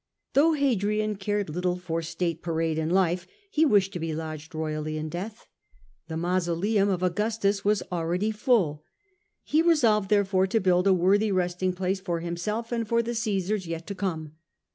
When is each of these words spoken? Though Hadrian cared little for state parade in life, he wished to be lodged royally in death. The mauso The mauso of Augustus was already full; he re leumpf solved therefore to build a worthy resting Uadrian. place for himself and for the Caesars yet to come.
Though 0.33 0.53
Hadrian 0.53 1.15
cared 1.17 1.47
little 1.51 1.75
for 1.77 2.01
state 2.01 2.41
parade 2.41 2.79
in 2.79 2.89
life, 2.89 3.27
he 3.51 3.67
wished 3.67 3.93
to 3.93 3.99
be 3.99 4.15
lodged 4.15 4.55
royally 4.55 4.97
in 4.97 5.09
death. 5.09 5.45
The 6.07 6.15
mauso 6.17 6.59
The 6.59 6.73
mauso 6.79 6.91
of 6.91 7.03
Augustus 7.03 7.63
was 7.63 7.83
already 7.91 8.31
full; 8.31 8.83
he 9.43 9.61
re 9.61 9.75
leumpf 9.75 9.77
solved 9.77 10.09
therefore 10.09 10.47
to 10.47 10.59
build 10.59 10.87
a 10.87 10.91
worthy 10.93 11.31
resting 11.31 11.71
Uadrian. 11.73 11.77
place 11.77 11.99
for 11.99 12.19
himself 12.21 12.71
and 12.71 12.87
for 12.87 13.03
the 13.03 13.13
Caesars 13.13 13.67
yet 13.67 13.85
to 13.85 13.93
come. 13.93 14.33